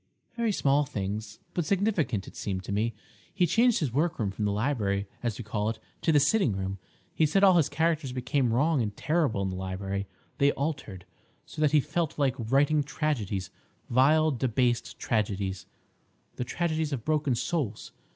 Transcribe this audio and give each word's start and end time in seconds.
"Very 0.35 0.51
small 0.51 0.83
things, 0.83 1.37
but 1.53 1.63
significant 1.63 2.27
it 2.27 2.35
seemed 2.35 2.63
to 2.63 2.71
me. 2.71 2.95
He 3.31 3.45
changed 3.45 3.81
his 3.81 3.93
workroom 3.93 4.31
from 4.31 4.45
the 4.45 4.51
library, 4.51 5.05
as 5.21 5.37
we 5.37 5.43
call 5.43 5.69
it, 5.69 5.77
to 6.01 6.11
the 6.11 6.19
sitting 6.19 6.53
room. 6.53 6.79
He 7.13 7.27
said 7.27 7.43
all 7.43 7.55
his 7.55 7.69
characters 7.69 8.11
became 8.11 8.51
wrong 8.51 8.81
and 8.81 8.97
terrible 8.97 9.43
in 9.43 9.51
the 9.51 9.55
library; 9.57 10.07
they 10.39 10.53
altered, 10.53 11.05
so 11.45 11.61
that 11.61 11.71
he 11.71 11.81
felt 11.81 12.17
like 12.17 12.33
writing 12.39 12.81
tragedies—vile, 12.81 14.31
debased 14.31 14.97
tragedies, 14.97 15.67
the 16.35 16.43
tragedies 16.43 16.91
of 16.91 17.05
broken 17.05 17.35
souls. 17.35 17.91